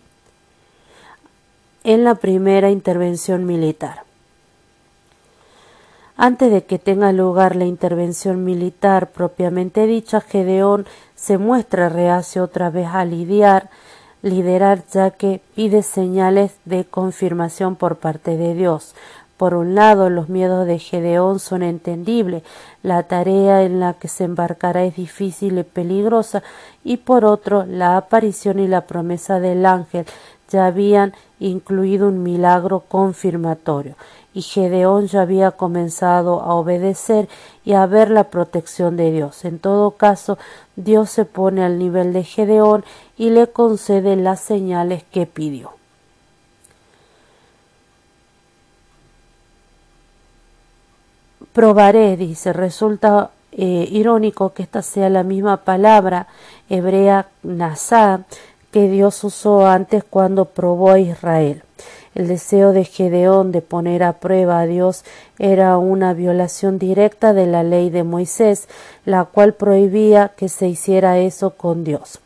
[1.85, 4.03] en la primera intervención militar.
[6.17, 12.71] Antes de que tenga lugar la intervención militar propiamente dicha, Gedeón se muestra reacio otra
[12.71, 13.71] vez a lidiar
[14.23, 18.95] liderar ya que pide señales de confirmación por parte de Dios.
[19.37, 22.45] Por un lado, los miedos de Gedeón son entendibles,
[22.85, 26.45] la tarea en la que se embarcará es difícil y peligrosa,
[26.85, 30.07] y por otro, la aparición y la promesa del ángel
[30.53, 33.97] ya habían incluido un milagro confirmatorio,
[34.35, 37.29] y Gedeón ya había comenzado a obedecer
[37.65, 39.45] y a ver la protección de Dios.
[39.45, 40.39] En todo caso,
[40.77, 42.85] Dios se pone al nivel de Gedeón
[43.19, 45.73] y le concede las señales que pidió.
[51.53, 56.27] Probaré, dice, resulta eh, irónico que esta sea la misma palabra
[56.71, 58.21] hebrea nasá
[58.73, 61.63] que Dios usó antes cuando probó a Israel.
[62.15, 65.05] El deseo de Gedeón de poner a prueba a Dios
[65.39, 68.69] era una violación directa de la ley de Moisés,
[69.05, 72.19] la cual prohibía que se hiciera eso con Dios.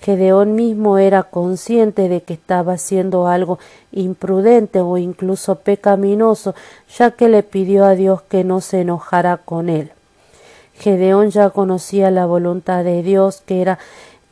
[0.00, 3.58] Gedeón mismo era consciente de que estaba haciendo algo
[3.90, 6.54] imprudente o incluso pecaminoso,
[6.96, 9.90] ya que le pidió a Dios que no se enojara con él.
[10.74, 13.78] Gedeón ya conocía la voluntad de Dios, que era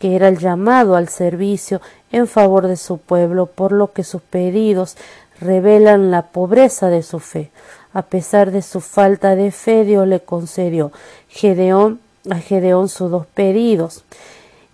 [0.04, 1.80] que era el llamado al servicio
[2.12, 4.98] en favor de su pueblo, por lo que sus pedidos
[5.40, 7.50] revelan la pobreza de su fe.
[7.94, 10.92] A pesar de su falta de fe, Dios le concedió
[11.30, 12.00] Gedeón,
[12.30, 14.04] a Gedeón sus dos pedidos.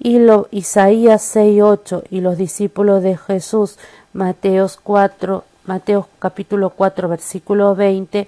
[0.00, 3.78] Y lo, Isaías 6.8 y los discípulos de Jesús,
[4.12, 8.26] Mateos 4, Mateo capítulo 4, versículo 20,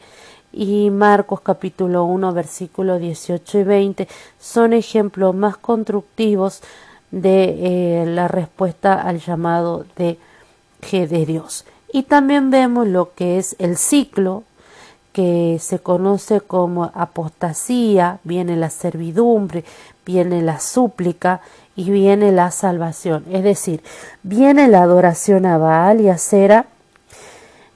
[0.53, 6.61] y Marcos capítulo 1 versículo 18 y 20 son ejemplos más constructivos
[7.13, 10.19] de eh, la respuesta al llamado de,
[10.91, 11.65] de Dios.
[11.93, 14.43] Y también vemos lo que es el ciclo
[15.13, 19.63] que se conoce como apostasía, viene la servidumbre,
[20.07, 21.43] viene la súplica
[21.77, 23.25] y viene la salvación.
[23.31, 23.83] Es decir,
[24.23, 26.65] viene la adoración a Baal y a Sera,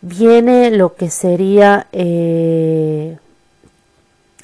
[0.00, 3.18] viene lo que sería eh,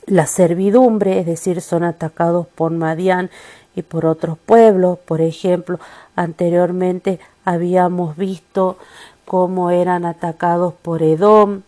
[0.07, 3.31] la servidumbre, es decir, son atacados por Madián
[3.75, 4.99] y por otros pueblos.
[4.99, 5.79] Por ejemplo,
[6.17, 8.79] anteriormente habíamos visto
[9.25, 11.63] cómo eran atacados por Edom.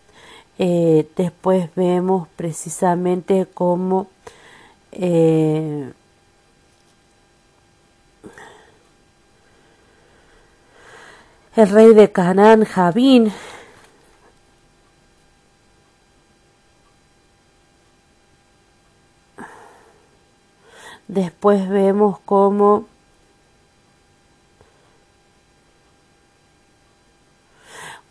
[0.57, 4.07] Eh, después vemos precisamente cómo
[4.91, 5.91] eh,
[11.55, 13.33] el rey de Canaán, Javín,
[21.45, 22.85] Después vemos cómo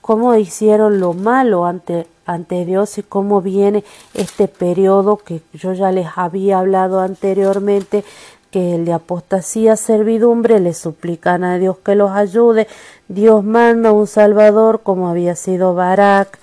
[0.01, 3.83] cómo hicieron lo malo ante, ante Dios y cómo viene
[4.15, 8.05] este periodo que yo ya les había hablado anteriormente,
[8.53, 12.69] que el de apostasía, servidumbre, le suplican a Dios que los ayude,
[13.09, 16.39] Dios manda un Salvador como había sido Barak,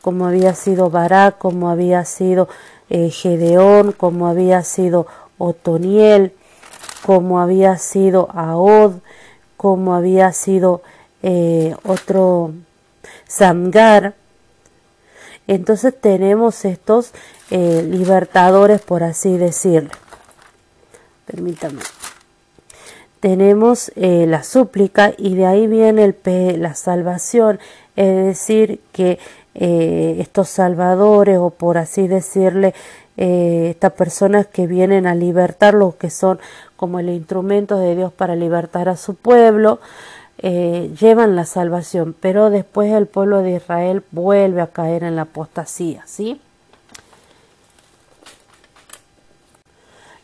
[0.00, 2.46] como había sido Barak, como había sido
[2.88, 5.08] eh, Gedeón, como había sido
[5.38, 6.32] Otoniel,
[7.04, 8.94] como había sido Aod,
[9.56, 10.82] como había sido
[11.22, 12.52] eh, otro
[13.26, 14.14] Samgar.
[15.46, 17.12] Entonces tenemos estos
[17.50, 19.90] eh, libertadores, por así decirlo.
[21.26, 21.80] Permítame.
[23.20, 27.58] Tenemos eh, la súplica y de ahí viene el, la salvación,
[27.96, 29.18] es decir, que
[29.58, 32.74] estos salvadores, o por así decirle,
[33.16, 36.38] eh, estas personas que vienen a libertar lo que son
[36.76, 39.80] como el instrumento de Dios para libertar a su pueblo,
[40.38, 45.22] eh, llevan la salvación, pero después el pueblo de Israel vuelve a caer en la
[45.22, 46.40] apostasía, ¿sí?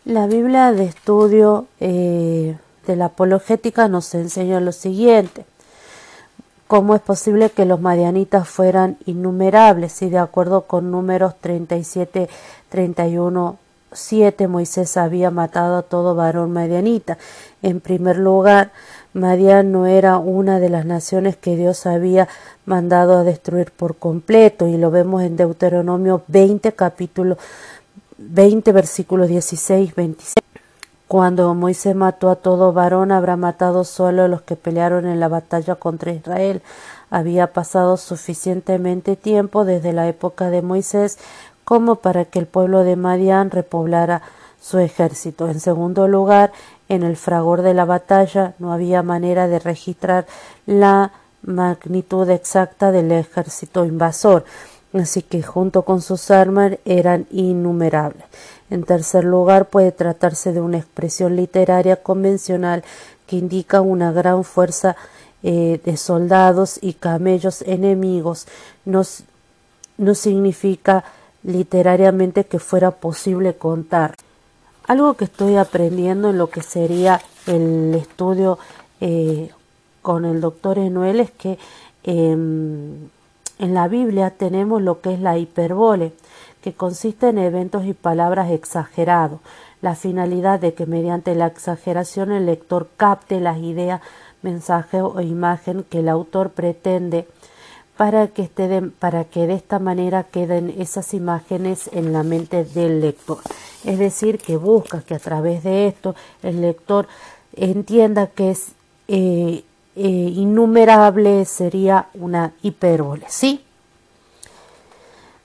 [0.04, 5.44] La Biblia de estudio eh, de la apologética nos enseña lo siguiente.
[6.72, 9.92] ¿Cómo es posible que los madianitas fueran innumerables?
[9.92, 12.30] Si de acuerdo con números 37,
[12.70, 13.58] 31,
[13.92, 17.18] 7, Moisés había matado a todo varón madianita.
[17.60, 18.70] En primer lugar,
[19.12, 22.26] Madian no era una de las naciones que Dios había
[22.64, 27.36] mandado a destruir por completo, y lo vemos en Deuteronomio 20, capítulo
[28.16, 30.51] 20, versículos 16, 26.
[31.12, 35.28] Cuando Moisés mató a todo varón, habrá matado solo a los que pelearon en la
[35.28, 36.62] batalla contra Israel.
[37.10, 41.18] Había pasado suficientemente tiempo desde la época de Moisés
[41.64, 44.22] como para que el pueblo de Madián repoblara
[44.58, 45.48] su ejército.
[45.48, 46.50] En segundo lugar,
[46.88, 50.24] en el fragor de la batalla no había manera de registrar
[50.64, 54.46] la magnitud exacta del ejército invasor,
[54.94, 58.24] así que junto con sus armas eran innumerables.
[58.72, 62.82] En tercer lugar, puede tratarse de una expresión literaria convencional
[63.26, 64.96] que indica una gran fuerza
[65.42, 68.46] eh, de soldados y camellos enemigos,
[68.86, 69.02] no,
[69.98, 71.04] no significa
[71.42, 74.14] literariamente que fuera posible contar.
[74.86, 78.58] Algo que estoy aprendiendo en lo que sería el estudio
[79.02, 79.50] eh,
[80.00, 81.58] con el doctor Enuel es que
[82.04, 83.10] em,
[83.62, 86.12] en la Biblia tenemos lo que es la hiperbole,
[86.62, 89.38] que consiste en eventos y palabras exagerados,
[89.80, 94.00] la finalidad de que mediante la exageración el lector capte las ideas,
[94.42, 97.28] mensajes o imagen que el autor pretende
[97.96, 98.50] para que,
[98.98, 103.38] para que de esta manera queden esas imágenes en la mente del lector.
[103.84, 107.06] Es decir, que busca que a través de esto el lector
[107.54, 108.72] entienda que es
[109.06, 109.62] eh,
[109.94, 113.64] eh, innumerable, sería una hipérbole, ¿sí?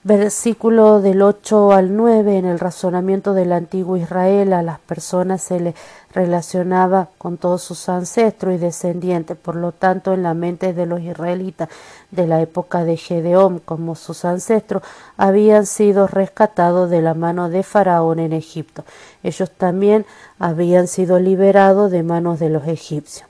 [0.08, 5.60] Versículo del 8 al 9, en el razonamiento del antiguo Israel a las personas se
[5.60, 5.76] le
[6.14, 11.02] relacionaba con todos sus ancestros y descendientes, por lo tanto en la mente de los
[11.02, 11.68] israelitas
[12.12, 14.82] de la época de Gedeón como sus ancestros
[15.18, 18.86] habían sido rescatados de la mano de Faraón en Egipto.
[19.24, 20.06] Ellos también
[20.40, 23.28] habían sido liberados de manos de los egipcios.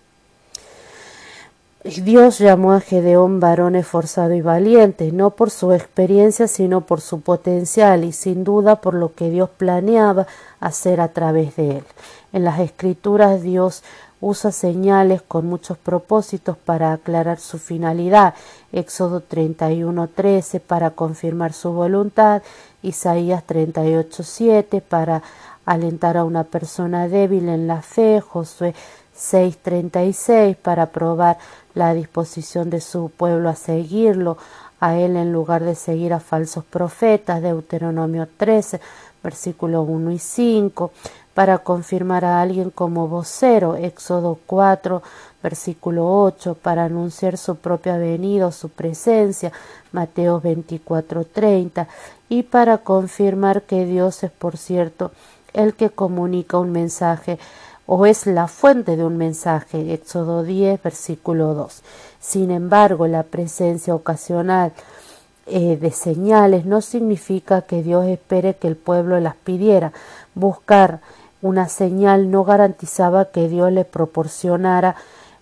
[1.84, 7.22] Dios llamó a Gedeón varón esforzado y valiente, no por su experiencia, sino por su
[7.22, 10.28] potencial y sin duda por lo que Dios planeaba
[10.60, 11.84] hacer a través de él.
[12.34, 13.84] En las escrituras Dios
[14.20, 18.34] usa señales con muchos propósitos para aclarar su finalidad.
[18.72, 22.42] Éxodo 31:13 para confirmar su voluntad,
[22.82, 25.22] Isaías 38:7 para
[25.66, 28.74] alentar a una persona débil en la fe, Josué
[29.16, 31.38] 6:36 para probar
[31.78, 34.38] la disposición de su pueblo a seguirlo,
[34.80, 38.82] a él en lugar de seguir a falsos profetas, Deuteronomio 13,
[39.24, 40.92] versículo 1 y 5,
[41.36, 45.04] para confirmar a alguien como vocero, Éxodo 4,
[45.44, 49.52] versículo 8, para anunciar su propia venida o su presencia,
[49.92, 51.88] Mateo 24, 30,
[52.28, 55.12] y para confirmar que Dios es, por cierto,
[55.54, 57.38] el que comunica un mensaje
[57.88, 61.82] o es la fuente de un mensaje, Éxodo 10, versículo 2.
[62.20, 64.74] Sin embargo, la presencia ocasional
[65.46, 69.94] eh, de señales no significa que Dios espere que el pueblo las pidiera.
[70.36, 71.00] Buscar
[71.42, 74.98] una señal no garantizaba que Dios le proporcionara,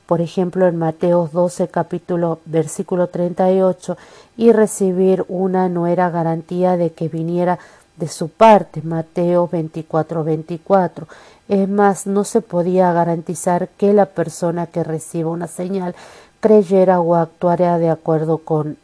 [0.06, 3.98] por ejemplo, en Mateo 12, capítulo, versículo 38,
[4.38, 7.58] y recibir una no era garantía de que viniera
[7.98, 11.08] de su parte, Mateo 24, 24.
[11.48, 15.96] Es más, no se podía garantizar que la persona que reciba una señal
[16.40, 18.78] creyera o actuara de acuerdo con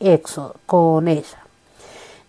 [0.00, 1.46] Éxodo, con ella.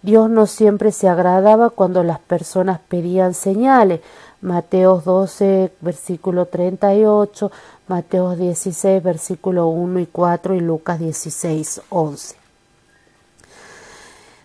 [0.03, 4.01] Dios no siempre se agradaba cuando las personas pedían señales.
[4.41, 7.51] Mateo 12, versículo 38,
[7.87, 12.35] Mateo 16, versículo 1 y 4 y Lucas 16, 11.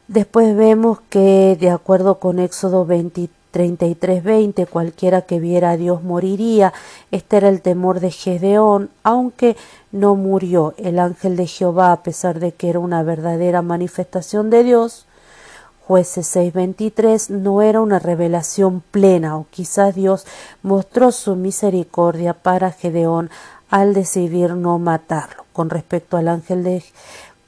[0.08, 6.72] Después vemos que, de acuerdo con Éxodo 23, 33:20 cualquiera que viera a Dios moriría.
[7.10, 9.56] Este era el temor de Gedeón, aunque
[9.92, 10.74] no murió.
[10.78, 15.06] El ángel de Jehová, a pesar de que era una verdadera manifestación de Dios,
[15.86, 20.26] Jueces 6:23 no era una revelación plena o quizás Dios
[20.62, 23.30] mostró su misericordia para Gedeón
[23.68, 25.44] al decidir no matarlo.
[25.52, 26.82] Con respecto al ángel de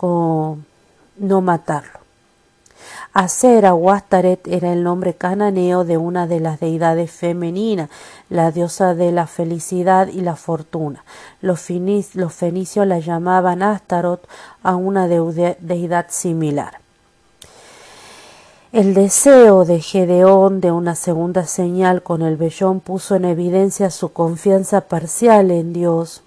[0.00, 2.03] no matarlo.
[3.12, 7.90] Acera o Astaret era el nombre cananeo de una de las deidades femeninas,
[8.28, 11.04] la diosa de la felicidad y la fortuna.
[11.40, 14.26] Los, fenicios la llamaban Astarot
[14.62, 16.80] a una deidad similar.
[18.72, 24.12] El deseo de Gedeón de una segunda señal con el vellón puso en evidencia su
[24.12, 26.24] confianza parcial en Dios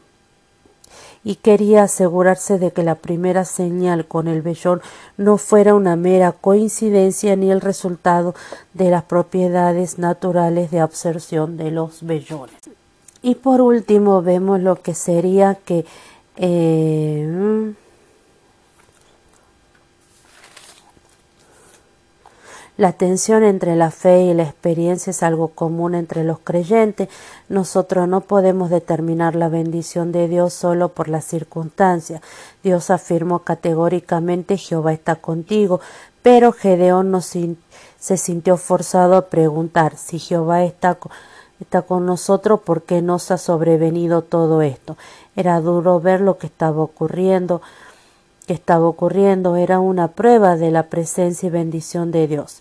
[1.24, 4.82] y quería asegurarse de que la primera señal con el vellón
[5.18, 8.36] no fuera una mera coincidencia ni el resultado
[8.74, 12.56] de las propiedades naturales de absorción de los vellones.
[13.22, 15.86] Y por último vemos lo que sería que
[16.38, 17.74] eh,
[22.78, 27.10] La tensión entre la fe y la experiencia es algo común entre los creyentes.
[27.50, 32.22] Nosotros no podemos determinar la bendición de Dios solo por las circunstancias.
[32.62, 35.82] Dios afirmó categóricamente Jehová está contigo,
[36.22, 41.00] pero Gedeón se sintió forzado a preguntar si Jehová está,
[41.60, 44.98] está con nosotros, ¿por qué nos ha sobrevenido todo esto?
[45.36, 47.64] Era duro ver lo que estaba ocurriendo
[48.48, 52.60] que estaba ocurriendo era una prueba de la presencia y bendición de Dios.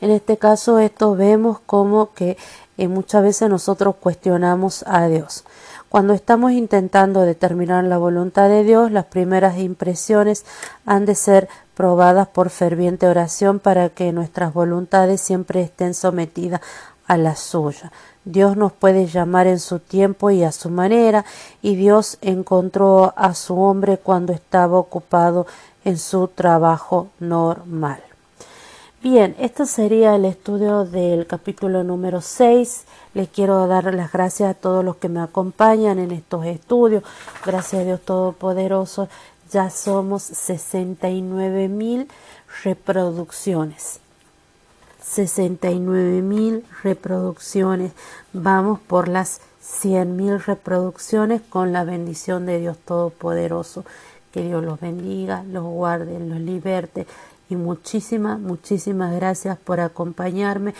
[0.00, 2.38] en este caso, esto vemos como que
[2.76, 5.44] y muchas veces nosotros cuestionamos a Dios.
[5.88, 10.44] Cuando estamos intentando determinar la voluntad de Dios, las primeras impresiones
[10.86, 16.60] han de ser probadas por ferviente oración para que nuestras voluntades siempre estén sometidas
[17.06, 17.92] a la suya.
[18.24, 21.24] Dios nos puede llamar en su tiempo y a su manera,
[21.60, 25.46] y Dios encontró a su hombre cuando estaba ocupado
[25.84, 28.02] en su trabajo normal.
[29.02, 32.84] Bien, esto sería el estudio del capítulo número 6.
[33.14, 37.02] Les quiero dar las gracias a todos los que me acompañan en estos estudios.
[37.44, 39.08] Gracias a Dios Todopoderoso,
[39.50, 42.08] ya somos 69 mil
[42.62, 44.01] reproducciones.
[45.02, 47.92] 69 mil reproducciones.
[48.32, 53.84] Vamos por las 100 mil reproducciones con la bendición de Dios Todopoderoso.
[54.32, 57.06] Que Dios los bendiga, los guarde, los liberte
[57.50, 60.74] y muchísimas, muchísimas gracias por acompañarme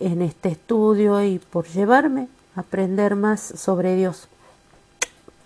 [0.00, 4.28] en este estudio y por llevarme a aprender más sobre Dios.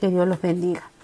[0.00, 0.90] Que Dios los bendiga.